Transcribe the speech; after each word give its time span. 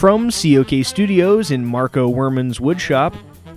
From 0.00 0.30
COK 0.30 0.82
Studios 0.82 1.50
in 1.50 1.62
Marco 1.62 2.10
Werman's 2.10 2.58
woodshop, 2.58 3.14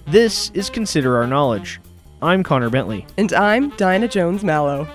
this 0.08 0.50
is 0.50 0.70
Consider 0.70 1.16
Our 1.16 1.26
Knowledge. 1.26 1.80
I'm 2.22 2.44
Connor 2.44 2.70
Bentley. 2.70 3.08
And 3.16 3.32
I'm 3.32 3.70
Dinah 3.78 4.10
Jones 4.10 4.44
Mallow. 4.44 4.86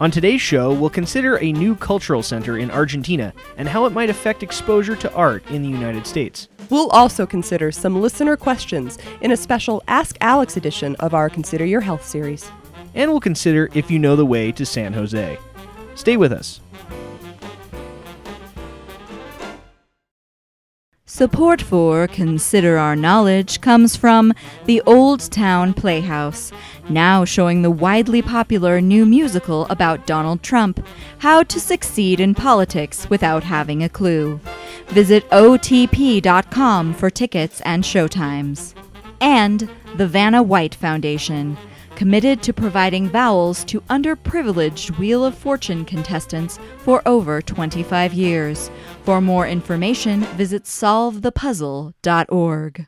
On 0.00 0.10
today's 0.10 0.42
show, 0.42 0.74
we'll 0.74 0.90
consider 0.90 1.38
a 1.38 1.50
new 1.50 1.76
cultural 1.76 2.22
center 2.22 2.58
in 2.58 2.70
Argentina 2.70 3.32
and 3.56 3.70
how 3.70 3.86
it 3.86 3.94
might 3.94 4.10
affect 4.10 4.42
exposure 4.42 4.94
to 4.96 5.10
art 5.14 5.42
in 5.50 5.62
the 5.62 5.68
United 5.70 6.06
States. 6.06 6.48
We'll 6.68 6.90
also 6.90 7.24
consider 7.24 7.72
some 7.72 8.02
listener 8.02 8.36
questions 8.36 8.98
in 9.22 9.32
a 9.32 9.36
special 9.38 9.82
Ask 9.88 10.18
Alex 10.20 10.58
edition 10.58 10.94
of 10.96 11.14
our 11.14 11.30
Consider 11.30 11.64
Your 11.64 11.80
Health 11.80 12.04
series. 12.04 12.50
And 12.94 13.10
we'll 13.10 13.20
consider 13.20 13.70
if 13.72 13.90
you 13.90 13.98
know 13.98 14.14
the 14.14 14.26
way 14.26 14.52
to 14.52 14.66
San 14.66 14.92
Jose. 14.92 15.38
Stay 15.94 16.18
with 16.18 16.32
us. 16.32 16.60
Support 21.22 21.62
for 21.62 22.08
Consider 22.08 22.78
Our 22.78 22.96
Knowledge 22.96 23.60
comes 23.60 23.94
from 23.94 24.34
the 24.64 24.82
Old 24.86 25.20
Town 25.30 25.72
Playhouse, 25.72 26.50
now 26.88 27.24
showing 27.24 27.62
the 27.62 27.70
widely 27.70 28.22
popular 28.22 28.80
new 28.80 29.06
musical 29.06 29.66
about 29.66 30.04
Donald 30.04 30.42
Trump, 30.42 30.84
How 31.18 31.44
to 31.44 31.60
Succeed 31.60 32.18
in 32.18 32.34
Politics 32.34 33.08
Without 33.08 33.44
Having 33.44 33.84
a 33.84 33.88
Clue. 33.88 34.40
Visit 34.88 35.22
OTP.com 35.30 36.92
for 36.92 37.08
tickets 37.08 37.60
and 37.60 37.84
showtimes. 37.84 38.74
And 39.20 39.70
the 39.94 40.08
Vanna 40.08 40.42
White 40.42 40.74
Foundation 40.74 41.56
committed 41.94 42.42
to 42.42 42.52
providing 42.52 43.08
vowels 43.08 43.62
to 43.64 43.80
underprivileged 43.82 44.98
Wheel 44.98 45.24
of 45.24 45.38
Fortune 45.38 45.84
contestants 45.84 46.58
for 46.78 47.00
over 47.06 47.40
25 47.40 48.12
years. 48.12 48.70
For 49.02 49.20
more 49.20 49.46
information, 49.48 50.20
visit 50.36 50.64
solvethepuzzle.org. 50.64 52.86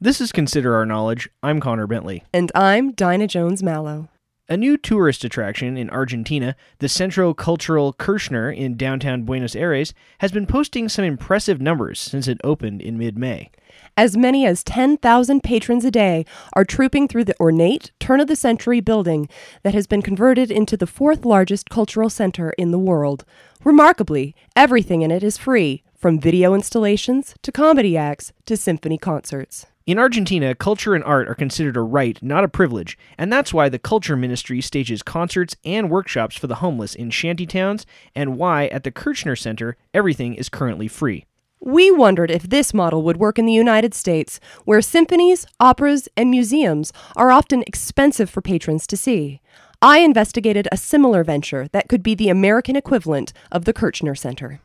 This 0.00 0.20
is 0.20 0.32
Consider 0.32 0.74
Our 0.74 0.84
Knowledge. 0.84 1.30
I'm 1.42 1.60
Connor 1.60 1.86
Bentley. 1.86 2.24
And 2.32 2.50
I'm 2.52 2.90
Dinah 2.92 3.28
Jones 3.28 3.62
Mallow. 3.62 4.08
A 4.52 4.56
new 4.56 4.76
tourist 4.76 5.22
attraction 5.22 5.76
in 5.76 5.88
Argentina, 5.90 6.56
the 6.80 6.88
Centro 6.88 7.32
Cultural 7.32 7.92
Kirchner 7.92 8.50
in 8.50 8.76
downtown 8.76 9.22
Buenos 9.22 9.54
Aires, 9.54 9.94
has 10.18 10.32
been 10.32 10.44
posting 10.44 10.88
some 10.88 11.04
impressive 11.04 11.60
numbers 11.60 12.00
since 12.00 12.26
it 12.26 12.40
opened 12.42 12.82
in 12.82 12.98
mid 12.98 13.16
May. 13.16 13.52
As 13.96 14.16
many 14.16 14.44
as 14.44 14.64
10,000 14.64 15.44
patrons 15.44 15.84
a 15.84 15.90
day 15.92 16.26
are 16.54 16.64
trooping 16.64 17.06
through 17.06 17.26
the 17.26 17.38
ornate, 17.38 17.92
turn 18.00 18.18
of 18.18 18.26
the 18.26 18.34
century 18.34 18.80
building 18.80 19.28
that 19.62 19.74
has 19.74 19.86
been 19.86 20.02
converted 20.02 20.50
into 20.50 20.76
the 20.76 20.84
fourth 20.84 21.24
largest 21.24 21.70
cultural 21.70 22.10
center 22.10 22.50
in 22.58 22.72
the 22.72 22.78
world. 22.78 23.24
Remarkably, 23.62 24.34
everything 24.56 25.02
in 25.02 25.12
it 25.12 25.22
is 25.22 25.38
free, 25.38 25.84
from 25.94 26.18
video 26.18 26.54
installations 26.54 27.36
to 27.42 27.52
comedy 27.52 27.96
acts 27.96 28.32
to 28.46 28.56
symphony 28.56 28.98
concerts. 28.98 29.66
In 29.86 29.98
Argentina, 29.98 30.54
culture 30.54 30.94
and 30.94 31.02
art 31.02 31.26
are 31.26 31.34
considered 31.34 31.76
a 31.76 31.80
right, 31.80 32.22
not 32.22 32.44
a 32.44 32.48
privilege, 32.48 32.98
and 33.16 33.32
that's 33.32 33.54
why 33.54 33.68
the 33.68 33.78
Culture 33.78 34.14
Ministry 34.14 34.60
stages 34.60 35.02
concerts 35.02 35.56
and 35.64 35.90
workshops 35.90 36.36
for 36.36 36.46
the 36.46 36.56
homeless 36.56 36.94
in 36.94 37.08
shantytowns, 37.08 37.86
and 38.14 38.36
why 38.36 38.66
at 38.66 38.84
the 38.84 38.90
Kirchner 38.90 39.34
Center 39.36 39.76
everything 39.94 40.34
is 40.34 40.50
currently 40.50 40.86
free. 40.86 41.24
We 41.60 41.90
wondered 41.90 42.30
if 42.30 42.44
this 42.44 42.74
model 42.74 43.02
would 43.02 43.16
work 43.16 43.38
in 43.38 43.46
the 43.46 43.52
United 43.52 43.94
States, 43.94 44.38
where 44.64 44.82
symphonies, 44.82 45.46
operas, 45.58 46.08
and 46.16 46.30
museums 46.30 46.92
are 47.16 47.30
often 47.30 47.62
expensive 47.66 48.28
for 48.28 48.42
patrons 48.42 48.86
to 48.86 48.96
see. 48.96 49.40
I 49.82 49.98
investigated 49.98 50.68
a 50.70 50.76
similar 50.76 51.24
venture 51.24 51.68
that 51.72 51.88
could 51.88 52.02
be 52.02 52.14
the 52.14 52.28
American 52.28 52.76
equivalent 52.76 53.32
of 53.50 53.64
the 53.64 53.72
Kirchner 53.72 54.14
Center. 54.14 54.60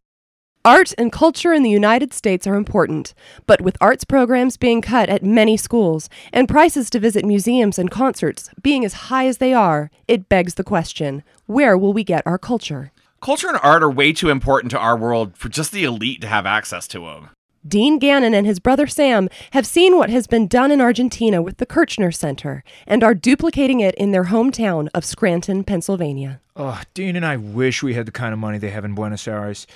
Art 0.66 0.94
and 0.98 1.12
culture 1.12 1.54
in 1.54 1.62
the 1.62 1.70
United 1.70 2.12
States 2.12 2.48
are 2.48 2.56
important, 2.56 3.14
but 3.46 3.62
with 3.62 3.78
arts 3.80 4.04
programs 4.04 4.58
being 4.58 4.82
cut 4.82 5.10
at 5.10 5.24
many 5.24 5.58
schools 5.58 6.10
and 6.34 6.50
prices 6.50 6.90
to 6.90 7.00
visit 7.00 7.24
museums 7.24 7.78
and 7.78 7.92
concerts 7.92 8.50
being 8.64 8.84
as 8.84 8.94
high 8.94 9.28
as 9.28 9.38
they 9.38 9.54
are, 9.54 9.92
it 10.08 10.28
begs 10.28 10.56
the 10.56 10.64
question 10.64 11.22
where 11.46 11.78
will 11.78 11.94
we 11.94 12.04
get 12.04 12.26
our 12.26 12.40
culture? 12.40 12.92
Culture 13.22 13.48
and 13.48 13.60
art 13.62 13.84
are 13.84 13.92
way 13.92 14.12
too 14.12 14.32
important 14.32 14.72
to 14.72 14.80
our 14.80 14.98
world 14.98 15.38
for 15.38 15.50
just 15.50 15.72
the 15.72 15.84
elite 15.84 16.20
to 16.22 16.28
have 16.28 16.48
access 16.48 16.88
to 16.88 17.02
them. 17.02 17.30
Dean 17.68 18.00
Gannon 18.00 18.34
and 18.34 18.48
his 18.48 18.60
brother 18.60 18.88
Sam 18.88 19.30
have 19.52 19.68
seen 19.68 19.98
what 19.98 20.10
has 20.10 20.26
been 20.26 20.48
done 20.48 20.72
in 20.72 20.82
Argentina 20.82 21.44
with 21.44 21.58
the 21.58 21.68
Kirchner 21.68 22.12
Center 22.12 22.64
and 22.88 23.04
are 23.04 23.14
duplicating 23.14 23.82
it 23.82 23.94
in 23.96 24.12
their 24.12 24.26
hometown 24.26 24.88
of 24.96 25.06
Scranton, 25.06 25.64
Pennsylvania. 25.64 26.42
Oh, 26.56 26.82
Dean 26.96 27.16
and 27.16 27.26
I 27.26 27.38
wish 27.38 27.84
we 27.84 27.94
had 27.94 28.08
the 28.08 28.12
kind 28.12 28.34
of 28.34 28.40
money 28.40 28.58
they 28.58 28.72
have 28.72 28.86
in 28.86 28.96
Buenos 28.96 29.28
Aires. 29.28 29.68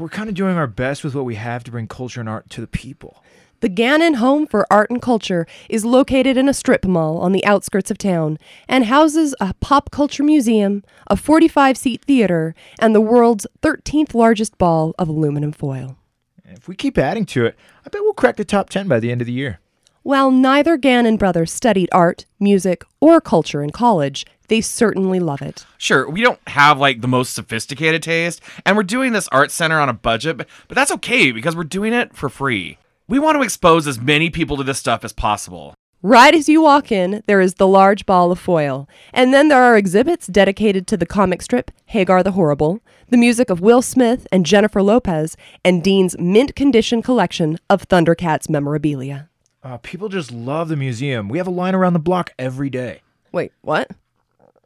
We're 0.00 0.08
kind 0.08 0.30
of 0.30 0.34
doing 0.34 0.56
our 0.56 0.66
best 0.66 1.04
with 1.04 1.14
what 1.14 1.26
we 1.26 1.34
have 1.34 1.62
to 1.64 1.70
bring 1.70 1.86
culture 1.86 2.20
and 2.20 2.28
art 2.28 2.48
to 2.50 2.62
the 2.62 2.66
people. 2.66 3.22
The 3.60 3.68
Gannon 3.68 4.14
Home 4.14 4.46
for 4.46 4.66
Art 4.72 4.88
and 4.88 5.02
Culture 5.02 5.46
is 5.68 5.84
located 5.84 6.38
in 6.38 6.48
a 6.48 6.54
strip 6.54 6.86
mall 6.86 7.18
on 7.18 7.32
the 7.32 7.44
outskirts 7.44 7.90
of 7.90 7.98
town 7.98 8.38
and 8.66 8.86
houses 8.86 9.34
a 9.42 9.52
pop 9.60 9.90
culture 9.90 10.22
museum, 10.22 10.82
a 11.08 11.16
45 11.16 11.76
seat 11.76 12.02
theater, 12.06 12.54
and 12.78 12.94
the 12.94 13.00
world's 13.02 13.46
13th 13.60 14.14
largest 14.14 14.56
ball 14.56 14.94
of 14.98 15.10
aluminum 15.10 15.52
foil. 15.52 15.98
If 16.46 16.66
we 16.66 16.74
keep 16.74 16.96
adding 16.96 17.26
to 17.26 17.44
it, 17.44 17.56
I 17.84 17.90
bet 17.90 18.00
we'll 18.00 18.14
crack 18.14 18.36
the 18.36 18.44
top 18.46 18.70
10 18.70 18.88
by 18.88 19.00
the 19.00 19.12
end 19.12 19.20
of 19.20 19.26
the 19.26 19.34
year. 19.34 19.60
While 20.10 20.32
neither 20.32 20.76
Gannon 20.76 21.18
brothers 21.18 21.52
studied 21.52 21.88
art, 21.92 22.26
music, 22.40 22.82
or 22.98 23.20
culture 23.20 23.62
in 23.62 23.70
college, 23.70 24.26
they 24.48 24.60
certainly 24.60 25.20
love 25.20 25.40
it. 25.40 25.64
Sure, 25.78 26.10
we 26.10 26.20
don't 26.20 26.40
have 26.48 26.80
like 26.80 27.00
the 27.00 27.06
most 27.06 27.32
sophisticated 27.32 28.02
taste, 28.02 28.40
and 28.66 28.76
we're 28.76 28.82
doing 28.82 29.12
this 29.12 29.28
art 29.28 29.52
center 29.52 29.78
on 29.78 29.88
a 29.88 29.92
budget, 29.92 30.36
but, 30.36 30.48
but 30.66 30.74
that's 30.74 30.90
okay 30.90 31.30
because 31.30 31.54
we're 31.54 31.62
doing 31.62 31.92
it 31.92 32.16
for 32.16 32.28
free. 32.28 32.76
We 33.06 33.20
want 33.20 33.36
to 33.36 33.42
expose 33.42 33.86
as 33.86 34.00
many 34.00 34.30
people 34.30 34.56
to 34.56 34.64
this 34.64 34.80
stuff 34.80 35.04
as 35.04 35.12
possible. 35.12 35.74
Right 36.02 36.34
as 36.34 36.48
you 36.48 36.60
walk 36.60 36.90
in, 36.90 37.22
there 37.28 37.40
is 37.40 37.54
the 37.54 37.68
large 37.68 38.04
ball 38.04 38.32
of 38.32 38.40
foil. 38.40 38.88
And 39.12 39.32
then 39.32 39.46
there 39.46 39.62
are 39.62 39.76
exhibits 39.76 40.26
dedicated 40.26 40.88
to 40.88 40.96
the 40.96 41.06
comic 41.06 41.40
strip 41.40 41.70
Hagar 41.86 42.24
the 42.24 42.32
Horrible, 42.32 42.80
the 43.10 43.16
music 43.16 43.48
of 43.48 43.60
Will 43.60 43.80
Smith 43.80 44.26
and 44.32 44.44
Jennifer 44.44 44.82
Lopez, 44.82 45.36
and 45.64 45.84
Dean's 45.84 46.18
mint 46.18 46.56
condition 46.56 47.00
collection 47.00 47.60
of 47.68 47.86
Thundercats 47.86 48.50
memorabilia. 48.50 49.29
Uh, 49.62 49.76
people 49.78 50.08
just 50.08 50.32
love 50.32 50.68
the 50.68 50.76
museum. 50.76 51.28
We 51.28 51.38
have 51.38 51.46
a 51.46 51.50
line 51.50 51.74
around 51.74 51.92
the 51.92 51.98
block 51.98 52.32
every 52.38 52.70
day. 52.70 53.02
Wait, 53.30 53.52
what? 53.60 53.90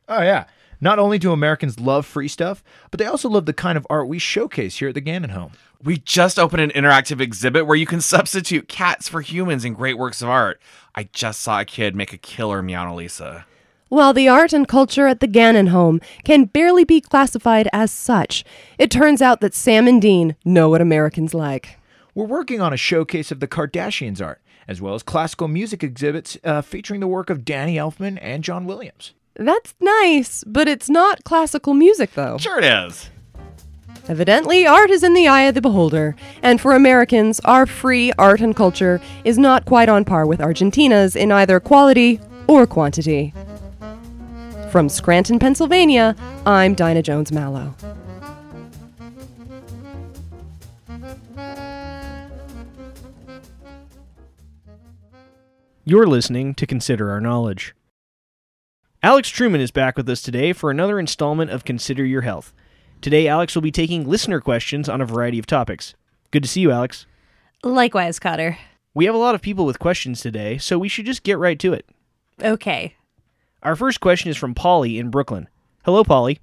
Oh, 0.08 0.22
yeah. 0.22 0.44
Not 0.80 0.98
only 0.98 1.18
do 1.18 1.32
Americans 1.32 1.80
love 1.80 2.06
free 2.06 2.28
stuff, 2.28 2.62
but 2.90 2.98
they 2.98 3.06
also 3.06 3.28
love 3.28 3.46
the 3.46 3.52
kind 3.52 3.76
of 3.76 3.86
art 3.90 4.06
we 4.06 4.18
showcase 4.18 4.76
here 4.76 4.88
at 4.88 4.94
the 4.94 5.00
Gannon 5.00 5.30
home. 5.30 5.52
We 5.82 5.98
just 5.98 6.38
opened 6.38 6.62
an 6.62 6.70
interactive 6.70 7.20
exhibit 7.20 7.66
where 7.66 7.76
you 7.76 7.86
can 7.86 8.00
substitute 8.02 8.68
cats 8.68 9.08
for 9.08 9.20
humans 9.20 9.64
in 9.64 9.74
great 9.74 9.98
works 9.98 10.22
of 10.22 10.28
art. 10.28 10.60
I 10.94 11.08
just 11.12 11.42
saw 11.42 11.60
a 11.60 11.64
kid 11.64 11.96
make 11.96 12.12
a 12.12 12.18
killer 12.18 12.62
Meow 12.62 12.94
Lisa. 12.94 13.46
While 13.88 14.12
the 14.12 14.28
art 14.28 14.52
and 14.52 14.66
culture 14.66 15.06
at 15.06 15.20
the 15.20 15.26
Gannon 15.26 15.68
home 15.68 16.00
can 16.24 16.46
barely 16.46 16.84
be 16.84 17.00
classified 17.00 17.68
as 17.72 17.90
such, 17.90 18.44
it 18.78 18.90
turns 18.90 19.20
out 19.20 19.40
that 19.40 19.54
Sam 19.54 19.86
and 19.86 20.00
Dean 20.00 20.36
know 20.44 20.68
what 20.68 20.80
Americans 20.80 21.34
like. 21.34 21.78
We're 22.14 22.24
working 22.26 22.60
on 22.60 22.72
a 22.72 22.76
showcase 22.76 23.30
of 23.30 23.40
the 23.40 23.48
Kardashians' 23.48 24.24
art, 24.24 24.40
as 24.68 24.80
well 24.80 24.94
as 24.94 25.02
classical 25.02 25.48
music 25.48 25.82
exhibits 25.82 26.36
uh, 26.44 26.62
featuring 26.62 27.00
the 27.00 27.06
work 27.06 27.30
of 27.30 27.44
Danny 27.44 27.76
Elfman 27.76 28.18
and 28.20 28.44
John 28.44 28.66
Williams. 28.66 29.12
That's 29.34 29.74
nice, 29.80 30.44
but 30.46 30.68
it's 30.68 30.88
not 30.88 31.24
classical 31.24 31.74
music, 31.74 32.14
though. 32.14 32.38
Sure, 32.38 32.58
it 32.58 32.64
is. 32.64 33.10
Evidently, 34.06 34.66
art 34.66 34.90
is 34.90 35.02
in 35.02 35.14
the 35.14 35.26
eye 35.26 35.42
of 35.42 35.54
the 35.54 35.62
beholder, 35.62 36.14
and 36.42 36.60
for 36.60 36.74
Americans, 36.74 37.40
our 37.40 37.64
free 37.64 38.12
art 38.18 38.40
and 38.40 38.54
culture 38.54 39.00
is 39.24 39.38
not 39.38 39.64
quite 39.64 39.88
on 39.88 40.04
par 40.04 40.26
with 40.26 40.40
Argentina's 40.40 41.16
in 41.16 41.32
either 41.32 41.58
quality 41.58 42.20
or 42.46 42.66
quantity. 42.66 43.32
From 44.70 44.88
Scranton, 44.88 45.38
Pennsylvania, 45.38 46.14
I'm 46.44 46.74
Dinah 46.74 47.02
Jones 47.02 47.32
Mallow. 47.32 47.74
You're 55.86 56.06
listening 56.06 56.54
to 56.54 56.66
Consider 56.66 57.10
Our 57.10 57.20
Knowledge. 57.20 57.74
Alex 59.02 59.28
Truman 59.28 59.60
is 59.60 59.70
back 59.70 59.98
with 59.98 60.08
us 60.08 60.22
today 60.22 60.54
for 60.54 60.70
another 60.70 60.98
installment 60.98 61.50
of 61.50 61.66
Consider 61.66 62.06
Your 62.06 62.22
Health. 62.22 62.54
Today, 63.02 63.28
Alex 63.28 63.54
will 63.54 63.60
be 63.60 63.70
taking 63.70 64.08
listener 64.08 64.40
questions 64.40 64.88
on 64.88 65.02
a 65.02 65.04
variety 65.04 65.38
of 65.38 65.44
topics. 65.44 65.94
Good 66.30 66.42
to 66.42 66.48
see 66.48 66.62
you, 66.62 66.70
Alex. 66.70 67.04
Likewise, 67.62 68.18
Cotter. 68.18 68.56
We 68.94 69.04
have 69.04 69.14
a 69.14 69.18
lot 69.18 69.34
of 69.34 69.42
people 69.42 69.66
with 69.66 69.78
questions 69.78 70.22
today, 70.22 70.56
so 70.56 70.78
we 70.78 70.88
should 70.88 71.04
just 71.04 71.22
get 71.22 71.36
right 71.36 71.58
to 71.58 71.74
it. 71.74 71.86
Okay. 72.42 72.94
Our 73.62 73.76
first 73.76 74.00
question 74.00 74.30
is 74.30 74.38
from 74.38 74.54
Polly 74.54 74.98
in 74.98 75.10
Brooklyn. 75.10 75.50
Hello, 75.84 76.02
Polly. 76.02 76.40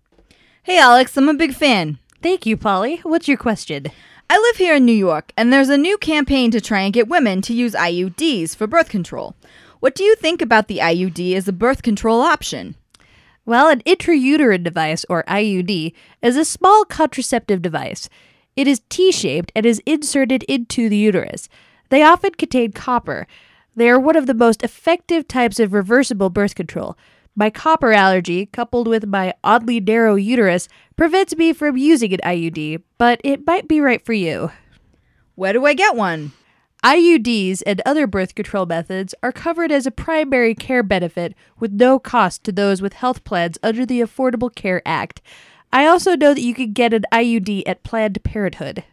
Hey, 0.62 0.78
Alex, 0.78 1.18
I'm 1.18 1.30
a 1.30 1.34
big 1.34 1.56
fan. 1.56 1.98
Thank 2.22 2.46
you, 2.46 2.58
Polly. 2.58 2.98
What's 2.98 3.28
your 3.28 3.38
question? 3.38 3.88
I 4.33 4.38
live 4.38 4.56
here 4.56 4.75
in 4.75 4.86
New 4.86 4.94
York, 4.94 5.33
and 5.36 5.51
there's 5.51 5.68
a 5.68 5.78
new 5.78 5.98
campaign 5.98 6.51
to 6.51 6.62
try 6.62 6.80
and 6.80 6.94
get 6.94 7.10
women 7.10 7.42
to 7.42 7.54
use 7.54 7.74
IUDs 7.74 8.56
for 8.56 8.66
birth 8.66 8.88
control. 8.88 9.36
What 9.81 9.94
do 9.94 10.06
you 10.06 10.16
think 10.16 10.42
about 10.42 10.69
the 10.69 10.78
IUD 10.78 11.36
as 11.36 11.50
a 11.50 11.51
birth 11.51 11.81
control 11.81 12.22
option? 12.22 12.78
Well, 13.45 13.68
an 13.68 13.81
intrauterine 13.81 14.63
device, 14.63 15.06
or 15.10 15.25
IUD, 15.28 15.94
is 16.22 16.38
a 16.38 16.45
small 16.45 16.86
contraceptive 16.86 17.62
device. 17.62 18.07
It 18.56 18.69
is 18.69 18.81
T 18.88 19.12
shaped 19.12 19.51
and 19.54 19.66
is 19.66 19.83
inserted 19.86 20.44
into 20.44 20.88
the 20.88 20.95
uterus. 20.95 21.50
They 21.89 22.01
often 22.01 22.31
contain 22.31 22.72
copper. 22.72 23.27
They 23.75 23.89
are 23.89 24.00
one 24.00 24.16
of 24.16 24.27
the 24.27 24.34
most 24.34 24.63
effective 24.63 25.27
types 25.27 25.60
of 25.60 25.74
reversible 25.74 26.30
birth 26.30 26.56
control. 26.56 26.98
My 27.36 27.50
copper 27.50 27.94
allergy, 27.94 28.48
coupled 28.48 28.88
with 28.88 29.07
my 29.07 29.33
oddly 29.44 29.80
narrow 29.80 30.16
uterus, 30.16 30.68
prevents 30.98 31.36
me 31.36 31.54
from 31.54 31.78
using 31.78 32.13
an 32.13 32.19
IUD, 32.24 32.83
but 32.98 33.22
it 33.24 33.48
might 33.48 33.68
be 33.68 33.80
right 33.80 34.04
for 34.04 34.13
you. 34.13 34.51
Where 35.36 35.54
do 35.54 35.66
I 35.66 35.74
get 35.74 35.95
one? 35.95 36.33
IUDs 36.83 37.62
and 37.66 37.81
other 37.86 38.06
birth 38.06 38.36
control 38.36 38.66
methods 38.66 39.16
are 39.24 39.31
covered 39.31 39.72
as 39.72 39.86
a 39.86 39.92
primary 39.92 40.54
care 40.54 40.83
benefit 40.83 41.33
with 41.60 41.72
no 41.72 42.00
cost 42.00 42.44
to 42.44 42.51
those 42.51 42.81
with 42.81 42.94
health 42.94 43.24
plans 43.24 43.57
under 43.63 43.86
the 43.86 44.01
Affordable 44.01 44.54
Care 44.54 44.81
Act. 44.86 45.22
I 45.72 45.86
also 45.86 46.16
know 46.16 46.34
that 46.34 46.42
you 46.42 46.54
can 46.54 46.74
get 46.74 46.94
an 46.94 47.06
IUD 47.13 47.63
at 47.66 47.84
Planned 47.84 48.22
Parenthood. 48.24 48.84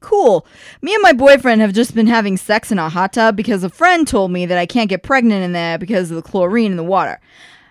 Cool. 0.00 0.46
Me 0.82 0.92
and 0.92 1.02
my 1.02 1.12
boyfriend 1.12 1.60
have 1.60 1.72
just 1.72 1.94
been 1.94 2.08
having 2.08 2.36
sex 2.36 2.72
in 2.72 2.78
a 2.78 2.88
hot 2.88 3.12
tub 3.14 3.36
because 3.36 3.64
a 3.64 3.70
friend 3.70 4.08
told 4.08 4.32
me 4.32 4.44
that 4.44 4.58
I 4.58 4.66
can't 4.66 4.88
get 4.88 5.02
pregnant 5.02 5.44
in 5.44 5.52
there 5.52 5.78
because 5.78 6.10
of 6.10 6.16
the 6.16 6.22
chlorine 6.22 6.72
in 6.72 6.76
the 6.76 6.84
water. 6.84 7.20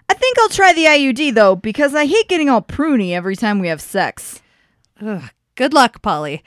I 0.10 0.16
think 0.16 0.40
I'll 0.40 0.50
try 0.50 0.74
the 0.74 0.86
IUD 0.86 1.36
though 1.36 1.56
because 1.56 1.94
I 1.94 2.06
hate 2.06 2.28
getting 2.28 2.50
all 2.50 2.62
pruny 2.62 3.12
every 3.12 3.36
time 3.36 3.60
we 3.60 3.68
have 3.68 3.80
sex. 3.80 4.42
Ugh, 5.02 5.30
good 5.56 5.74
luck, 5.74 6.02
Polly. 6.02 6.44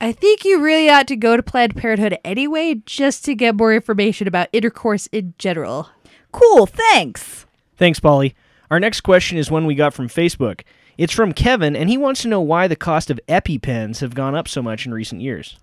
I 0.00 0.12
think 0.12 0.44
you 0.44 0.60
really 0.60 0.90
ought 0.90 1.06
to 1.08 1.16
go 1.16 1.36
to 1.36 1.42
Planned 1.42 1.76
Parenthood 1.76 2.18
anyway, 2.24 2.82
just 2.84 3.24
to 3.24 3.34
get 3.34 3.54
more 3.54 3.72
information 3.72 4.28
about 4.28 4.48
intercourse 4.52 5.06
in 5.06 5.34
general. 5.38 5.88
Cool, 6.32 6.66
thanks. 6.66 7.46
Thanks, 7.76 8.00
Polly. 8.00 8.34
Our 8.70 8.80
next 8.80 9.02
question 9.02 9.38
is 9.38 9.50
one 9.50 9.66
we 9.66 9.74
got 9.74 9.94
from 9.94 10.08
Facebook. 10.08 10.62
It's 10.98 11.12
from 11.12 11.32
Kevin, 11.32 11.76
and 11.76 11.88
he 11.88 11.96
wants 11.96 12.22
to 12.22 12.28
know 12.28 12.40
why 12.40 12.66
the 12.68 12.76
cost 12.76 13.10
of 13.10 13.20
EpiPens 13.28 14.00
have 14.00 14.14
gone 14.14 14.34
up 14.34 14.48
so 14.48 14.62
much 14.62 14.84
in 14.84 14.92
recent 14.92 15.22
years. 15.22 15.56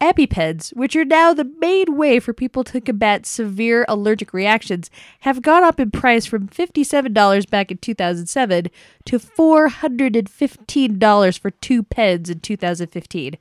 EpiPens, 0.00 0.74
which 0.76 0.94
are 0.94 1.04
now 1.04 1.34
the 1.34 1.50
main 1.58 1.96
way 1.96 2.20
for 2.20 2.32
people 2.32 2.62
to 2.64 2.80
combat 2.80 3.26
severe 3.26 3.84
allergic 3.88 4.32
reactions, 4.32 4.90
have 5.20 5.42
gone 5.42 5.64
up 5.64 5.80
in 5.80 5.90
price 5.90 6.24
from 6.24 6.46
$57 6.46 7.50
back 7.50 7.72
in 7.72 7.78
2007 7.78 8.68
to 9.06 9.18
$415 9.18 11.38
for 11.38 11.50
two 11.50 11.82
pens 11.82 12.30
in 12.30 12.38
2015. 12.40 13.36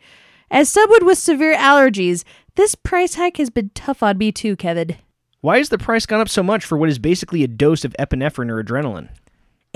As 0.50 0.70
someone 0.70 1.06
with 1.06 1.20
severe 1.20 1.56
allergies, 1.56 2.24
this 2.56 2.74
price 2.74 3.14
hike 3.16 3.36
has 3.38 3.52
been 3.52 3.70
tough 3.76 4.02
on 4.02 4.18
me 4.18 4.32
too, 4.32 4.56
Kevin. 4.56 4.96
Why 5.42 5.60
has 5.60 5.70
the 5.70 5.78
price 5.78 6.08
gone 6.08 6.22
up 6.22 6.30
so 6.30 6.42
much 6.42 6.66
for 6.66 6.76
what 6.78 6.90
is 6.90 6.98
basically 6.98 7.44
a 7.44 7.48
dose 7.48 7.86
of 7.86 7.96
epinephrine 8.00 8.50
or 8.50 8.64
adrenaline? 8.64 9.10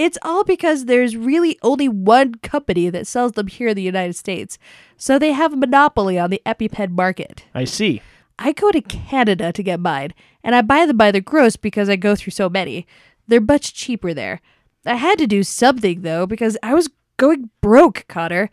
It's 0.04 0.18
all 0.24 0.44
because 0.44 0.86
there's 0.86 1.16
really 1.16 1.60
only 1.62 1.88
one 1.88 2.34
company 2.34 2.90
that 2.90 3.06
sells 3.06 3.34
them 3.34 3.46
here 3.46 3.68
in 3.68 3.76
the 3.76 3.84
United 3.84 4.16
States, 4.16 4.58
so 4.98 5.20
they 5.20 5.32
have 5.32 5.54
a 5.54 5.58
monopoly 5.58 6.18
on 6.18 6.32
the 6.32 6.42
EpiPen 6.44 6.90
market. 6.90 7.46
I 7.54 7.66
see. 7.66 8.02
I 8.40 8.52
go 8.52 8.72
to 8.72 8.82
Canada 8.82 9.54
to 9.54 9.62
get 9.62 9.80
mine, 9.80 10.16
and 10.44 10.56
I 10.56 10.64
buy 10.64 10.88
them 10.88 10.98
by 10.98 11.12
the 11.12 11.22
gross 11.22 11.56
because 11.56 11.88
I 11.88 11.98
go 11.98 12.16
through 12.16 12.32
so 12.32 12.50
many. 12.50 12.88
They're 13.28 13.40
much 13.40 13.76
cheaper 13.76 14.12
there. 14.12 14.42
I 14.88 14.96
had 14.96 15.20
to 15.20 15.28
do 15.28 15.44
something, 15.44 16.02
though, 16.02 16.26
because 16.26 16.58
I 16.64 16.74
was 16.74 16.90
going 17.18 17.52
broke, 17.62 18.06
Connor. 18.08 18.50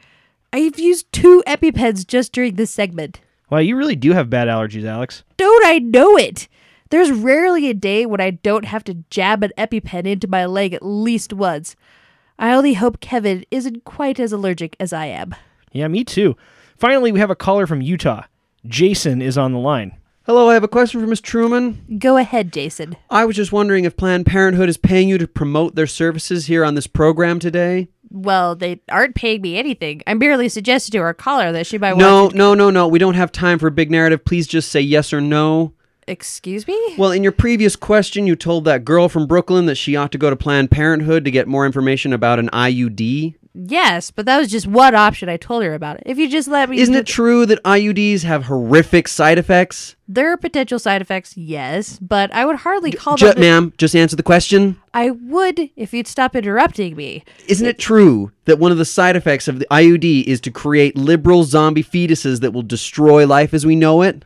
I've 0.53 0.79
used 0.79 1.11
two 1.15 1.43
EpiPens 1.47 2.07
just 2.07 2.35
during 2.35 2.57
this 2.57 2.71
segment. 2.71 3.23
Wow, 3.49 3.61
you 3.61 3.75
really 3.75 3.97
do 3.97 4.13
have 4.13 4.29
bad 4.29 4.49
allergies, 4.49 4.85
Alex. 4.85 5.25
Don't 5.39 5.65
I 5.65 5.79
know 5.79 6.15
it? 6.19 6.47
There's 6.91 7.11
rarely 7.13 7.69
a 7.69 7.75
day 7.75 8.07
when 8.07 8.21
I 8.21 8.31
don't 8.31 8.65
have 8.65 8.85
to 8.85 8.95
jab 9.11 9.43
an 9.43 9.53
EpiPen 9.59 10.07
into 10.07 10.27
my 10.29 10.47
leg 10.47 10.73
at 10.73 10.85
least 10.85 11.33
once. 11.33 11.77
I 12.39 12.53
only 12.53 12.75
hope 12.75 13.01
Kevin 13.01 13.45
isn't 13.51 13.85
quite 13.85 14.19
as 14.21 14.33
allergic 14.33 14.77
as 14.81 14.93
I 14.93 15.07
am. 15.07 15.35
Yeah, 15.73 15.89
me 15.89 16.05
too. 16.05 16.37
Finally, 16.77 17.13
we 17.13 17.21
have 17.21 17.31
a 17.31 17.37
caller 17.37 17.67
from 17.67 17.83
Utah. 17.83 18.23
Jason 18.67 19.21
is 19.21 19.37
on 19.37 19.53
the 19.53 19.59
line. 19.59 19.97
Hello, 20.25 20.49
I 20.51 20.55
have 20.55 20.63
a 20.65 20.69
question 20.69 21.01
for 21.01 21.07
Ms. 21.07 21.21
Truman. 21.23 21.97
Go 21.99 22.17
ahead, 22.19 22.53
Jason. 22.53 22.97
I 23.09 23.25
was 23.25 23.35
just 23.37 23.51
wondering 23.51 23.85
if 23.85 23.97
Planned 23.97 24.27
Parenthood 24.27 24.69
is 24.69 24.77
paying 24.77 25.09
you 25.09 25.17
to 25.19 25.27
promote 25.27 25.75
their 25.75 25.87
services 25.87 26.47
here 26.47 26.65
on 26.65 26.75
this 26.75 26.87
program 26.87 27.39
today. 27.39 27.89
Well, 28.11 28.55
they 28.55 28.81
aren't 28.91 29.15
paying 29.15 29.41
me 29.43 29.57
anything. 29.59 30.03
I 30.07 30.15
merely 30.15 30.49
suggested 30.51 30.93
to 30.93 30.99
our 30.99 31.15
caller 31.15 31.51
that 31.53 31.67
she 31.67 31.79
might 31.79 31.97
No, 31.97 32.23
want 32.25 32.33
to. 32.33 32.39
no, 32.39 32.55
no, 32.55 32.71
no. 32.71 32.89
We 32.89 32.99
don't 32.99 33.15
have 33.15 33.33
time 33.33 33.59
for 33.59 33.67
a 33.69 33.71
big 33.73 33.91
narrative. 33.91 34.25
Please 34.25 34.47
just 34.47 34.71
say 34.71 34.81
yes 34.81 35.13
or 35.13 35.21
no. 35.21 35.73
Excuse 36.09 36.67
me? 36.67 36.95
Well, 36.97 37.13
in 37.13 37.23
your 37.23 37.33
previous 37.33 37.77
question, 37.77 38.27
you 38.27 38.35
told 38.37 38.65
that 38.65 38.85
girl 38.85 39.09
from 39.09 39.27
Brooklyn 39.27 39.67
that 39.67 39.77
she 39.77 39.95
ought 39.97 40.11
to 40.13 40.19
go 40.19 40.31
to 40.31 40.37
Planned 40.37 40.71
Parenthood 40.71 41.25
to 41.25 41.31
get 41.31 41.47
more 41.47 41.67
information 41.67 42.13
about 42.13 42.39
an 42.39 42.49
IUD. 42.53 43.35
Yes, 43.61 44.13
but 44.13 44.25
that 44.27 44.39
was 44.39 44.51
just 44.53 44.69
one 44.69 44.95
option 44.95 45.29
I 45.29 45.37
told 45.37 45.65
her 45.65 45.75
about. 45.75 45.97
it. 45.97 46.05
If 46.07 46.17
you 46.17 46.29
just 46.29 46.47
let 46.47 46.71
me. 46.71 46.79
Isn't 46.79 46.95
it 46.95 47.07
true 47.07 47.45
that 47.47 47.61
IUDs 47.65 48.23
have 48.23 48.45
horrific 48.45 49.09
side 49.09 49.37
effects? 49.37 49.97
There 50.07 50.33
are 50.33 50.37
potential 50.37 50.79
side 50.79 51.03
effects, 51.03 51.37
yes, 51.37 51.99
but 51.99 52.33
I 52.33 52.47
would 52.47 52.57
hardly 52.57 52.93
call 52.93 53.17
Ju- 53.17 53.27
them. 53.27 53.35
the- 53.35 53.41
ma'am, 53.41 53.73
just 53.77 53.97
answer 53.97 54.15
the 54.15 54.23
question. 54.23 54.77
I 54.95 55.11
would 55.11 55.71
if 55.75 55.93
you'd 55.93 56.07
stop 56.07 56.37
interrupting 56.37 56.95
me. 56.95 57.25
Isn't 57.49 57.67
it 57.67 57.79
true 57.81 58.31
that 58.45 58.61
one 58.61 58.71
of 58.71 58.79
the 58.79 58.85
side 58.85 59.17
effects 59.17 59.49
of 59.49 59.59
the 59.59 59.67
IUD 59.73 60.23
is 60.25 60.41
to 60.43 60.51
create 60.53 60.97
liberal 60.97 61.43
zombie 61.43 61.83
fetuses 61.83 62.41
that 62.41 62.53
will 62.53 62.63
destroy 62.63 63.27
life 63.27 63.53
as 63.53 63.67
we 63.67 63.75
know 63.75 64.03
it? 64.03 64.25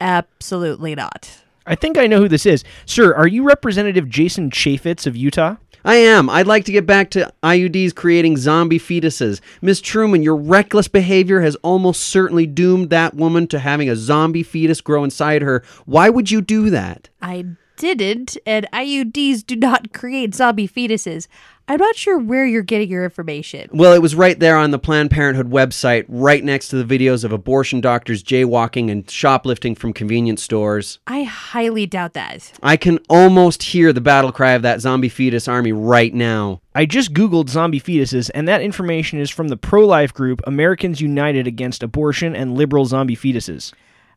Absolutely 0.00 0.94
not. 0.94 1.42
I 1.66 1.74
think 1.74 1.98
I 1.98 2.06
know 2.06 2.20
who 2.20 2.28
this 2.28 2.46
is. 2.46 2.62
Sir, 2.84 3.14
are 3.14 3.26
you 3.26 3.42
Representative 3.42 4.08
Jason 4.08 4.50
Chaffetz 4.50 5.06
of 5.06 5.16
Utah? 5.16 5.56
I 5.84 5.96
am. 5.96 6.28
I'd 6.28 6.48
like 6.48 6.64
to 6.64 6.72
get 6.72 6.84
back 6.84 7.10
to 7.10 7.32
IUDs 7.44 7.94
creating 7.94 8.38
zombie 8.38 8.78
fetuses. 8.78 9.40
Miss 9.62 9.80
Truman, 9.80 10.22
your 10.22 10.36
reckless 10.36 10.88
behavior 10.88 11.40
has 11.42 11.54
almost 11.56 12.02
certainly 12.02 12.44
doomed 12.44 12.90
that 12.90 13.14
woman 13.14 13.46
to 13.48 13.60
having 13.60 13.88
a 13.88 13.94
zombie 13.94 14.42
fetus 14.42 14.80
grow 14.80 15.04
inside 15.04 15.42
her. 15.42 15.62
Why 15.84 16.08
would 16.08 16.30
you 16.30 16.40
do 16.40 16.70
that? 16.70 17.08
I 17.22 17.44
didn't, 17.76 18.36
and 18.44 18.66
IUDs 18.72 19.46
do 19.46 19.54
not 19.54 19.92
create 19.92 20.34
zombie 20.34 20.68
fetuses. 20.68 21.28
I'm 21.68 21.80
not 21.80 21.96
sure 21.96 22.16
where 22.16 22.46
you're 22.46 22.62
getting 22.62 22.88
your 22.88 23.02
information. 23.02 23.68
Well, 23.72 23.92
it 23.92 24.00
was 24.00 24.14
right 24.14 24.38
there 24.38 24.56
on 24.56 24.70
the 24.70 24.78
Planned 24.78 25.10
Parenthood 25.10 25.50
website, 25.50 26.04
right 26.08 26.44
next 26.44 26.68
to 26.68 26.80
the 26.80 26.98
videos 26.98 27.24
of 27.24 27.32
abortion 27.32 27.80
doctors 27.80 28.22
jaywalking 28.22 28.88
and 28.88 29.10
shoplifting 29.10 29.74
from 29.74 29.92
convenience 29.92 30.44
stores. 30.44 31.00
I 31.08 31.24
highly 31.24 31.84
doubt 31.86 32.12
that. 32.12 32.52
I 32.62 32.76
can 32.76 33.00
almost 33.08 33.64
hear 33.64 33.92
the 33.92 34.00
battle 34.00 34.30
cry 34.30 34.52
of 34.52 34.62
that 34.62 34.80
zombie 34.80 35.08
fetus 35.08 35.48
army 35.48 35.72
right 35.72 36.14
now. 36.14 36.60
I 36.72 36.86
just 36.86 37.12
Googled 37.12 37.48
zombie 37.48 37.80
fetuses, 37.80 38.30
and 38.32 38.46
that 38.46 38.62
information 38.62 39.18
is 39.18 39.30
from 39.30 39.48
the 39.48 39.56
pro 39.56 39.84
life 39.84 40.14
group 40.14 40.40
Americans 40.46 41.00
United 41.00 41.48
Against 41.48 41.82
Abortion 41.82 42.36
and 42.36 42.56
Liberal 42.56 42.84
Zombie 42.84 43.16
Fetuses. 43.16 43.72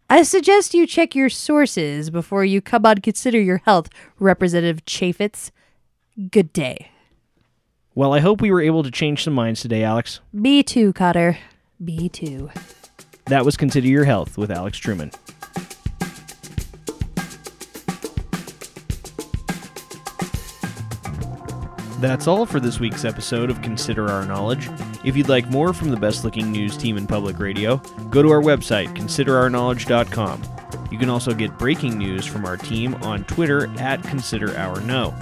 I 0.08 0.22
suggest 0.22 0.76
you 0.76 0.86
check 0.86 1.16
your 1.16 1.30
sources 1.30 2.12
before 2.12 2.46
you 2.46 2.62
come 2.62 2.86
on 2.86 2.98
Consider 3.00 3.40
Your 3.40 3.62
Health, 3.66 3.90
Representative 4.20 4.86
Chaffetz. 4.86 5.50
Good 6.32 6.54
day. 6.54 6.92
Well, 7.96 8.14
I 8.14 8.20
hope 8.20 8.42
we 8.42 8.52
were 8.52 8.62
able 8.62 8.84
to 8.84 8.92
change 8.92 9.24
some 9.24 9.34
minds 9.34 9.62
today, 9.62 9.84
Alex. 9.84 10.20
Me 10.32 10.64
too, 10.64 10.94
Cotter. 10.94 11.38
Me 11.80 12.08
too. 12.10 12.50
That 13.26 13.46
was 13.46 13.58
Consider 13.58 13.88
Your 13.88 14.06
Health 14.06 14.38
with 14.38 14.52
Alex 14.52 14.78
Truman. 14.78 15.12
That's 22.00 22.28
all 22.28 22.46
for 22.46 22.62
this 22.62 22.80
week's 22.80 23.04
episode 23.04 23.50
of 23.50 23.62
Consider 23.62 24.10
Our 24.10 24.26
Knowledge. 24.26 24.70
If 25.04 25.18
you'd 25.18 25.28
like 25.28 25.50
more 25.50 25.74
from 25.74 25.90
the 25.90 25.98
best 25.98 26.24
looking 26.24 26.50
news 26.50 26.78
team 26.78 26.96
in 26.96 27.06
public 27.06 27.40
radio, 27.40 27.78
go 28.10 28.22
to 28.24 28.30
our 28.30 28.42
website, 28.42 28.96
considerourknowledge.com. 28.96 30.42
You 30.92 30.98
can 30.98 31.10
also 31.10 31.34
get 31.34 31.58
breaking 31.58 31.98
news 31.98 32.26
from 32.26 32.46
our 32.46 32.56
team 32.56 32.96
on 32.96 33.26
Twitter 33.26 33.70
at 33.80 34.02
Consider 34.04 34.58
Our 34.58 34.80
Know. 34.82 35.14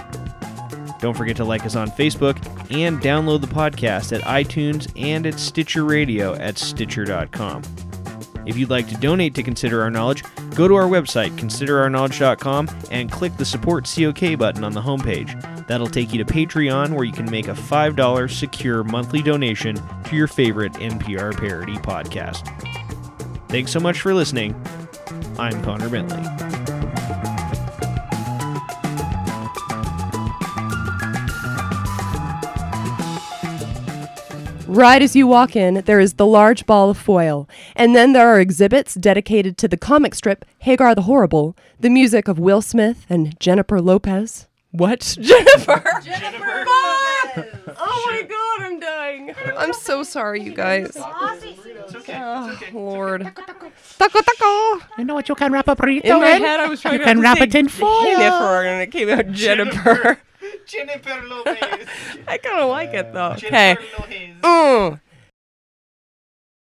Don't 1.00 1.16
forget 1.16 1.36
to 1.36 1.44
like 1.44 1.64
us 1.64 1.76
on 1.76 1.88
Facebook 1.90 2.36
and 2.70 3.00
download 3.00 3.40
the 3.40 3.46
podcast 3.46 4.16
at 4.16 4.22
iTunes 4.24 4.90
and 5.00 5.26
at 5.26 5.38
Stitcher 5.38 5.84
Radio 5.84 6.34
at 6.34 6.58
Stitcher.com. 6.58 7.62
If 8.46 8.56
you'd 8.56 8.70
like 8.70 8.88
to 8.88 8.96
donate 8.96 9.34
to 9.34 9.42
Consider 9.42 9.82
Our 9.82 9.90
Knowledge, 9.90 10.24
go 10.54 10.66
to 10.66 10.74
our 10.74 10.88
website, 10.88 11.30
considerourknowledge.com, 11.32 12.70
and 12.90 13.12
click 13.12 13.36
the 13.36 13.44
Support 13.44 13.84
COK 13.84 14.38
button 14.38 14.64
on 14.64 14.72
the 14.72 14.80
homepage. 14.80 15.66
That'll 15.66 15.86
take 15.86 16.14
you 16.14 16.24
to 16.24 16.24
Patreon, 16.24 16.94
where 16.94 17.04
you 17.04 17.12
can 17.12 17.30
make 17.30 17.48
a 17.48 17.52
$5 17.52 18.30
secure 18.30 18.82
monthly 18.84 19.20
donation 19.20 19.78
to 20.04 20.16
your 20.16 20.28
favorite 20.28 20.72
NPR 20.74 21.36
parody 21.36 21.76
podcast. 21.76 22.46
Thanks 23.48 23.70
so 23.70 23.80
much 23.80 24.00
for 24.00 24.14
listening. 24.14 24.54
I'm 25.38 25.62
Connor 25.62 25.90
Bentley. 25.90 26.47
Right 34.68 35.00
as 35.00 35.16
you 35.16 35.26
walk 35.26 35.56
in, 35.56 35.82
there 35.86 35.98
is 35.98 36.14
the 36.14 36.26
large 36.26 36.66
ball 36.66 36.90
of 36.90 36.98
foil, 36.98 37.48
and 37.74 37.96
then 37.96 38.12
there 38.12 38.28
are 38.28 38.38
exhibits 38.38 38.92
dedicated 38.94 39.56
to 39.58 39.68
the 39.68 39.78
comic 39.78 40.14
strip 40.14 40.44
Hagar 40.58 40.94
the 40.94 41.02
Horrible, 41.02 41.56
the 41.80 41.88
music 41.88 42.28
of 42.28 42.38
Will 42.38 42.60
Smith 42.60 43.06
and 43.08 43.38
Jennifer 43.40 43.80
Lopez. 43.80 44.46
What? 44.70 45.00
Jennifer. 45.20 45.82
Jennifer. 46.04 46.64
Lopez! 46.66 47.74
Oh 47.78 48.06
my 48.10 48.22
god, 48.22 48.66
I'm 48.66 48.78
dying. 48.78 49.34
I'm 49.56 49.72
so 49.72 50.02
sorry, 50.02 50.42
you 50.42 50.52
guys. 50.52 50.92
Oh, 50.96 52.58
Lord. 52.74 53.22
Taco 53.98 54.20
taco. 54.20 54.84
You 54.98 55.04
know 55.04 55.14
what 55.14 55.30
you 55.30 55.34
can 55.34 55.50
wrap 55.50 55.68
a 55.68 55.76
burrito 55.76 56.04
In 56.04 56.20
my 56.20 56.26
head, 56.28 56.60
I 56.60 56.68
was 56.68 56.82
trying 56.82 56.94
You 56.94 56.98
to 56.98 57.04
can 57.04 57.20
wrap 57.20 57.40
it 57.40 57.54
in 57.54 57.68
foil. 57.68 58.04
Jennifer, 58.04 58.64
and 58.64 58.82
it 58.82 58.92
came 58.92 59.08
out 59.08 59.30
Jennifer. 59.32 60.18
Jennifer 60.68 61.22
Lopez. 61.26 61.88
I 62.28 62.38
kind 62.38 62.60
of 62.60 62.68
like 62.68 62.92
it 62.94 63.12
though. 63.12 63.32
Okay. 63.32 63.76
Mm. 64.42 65.00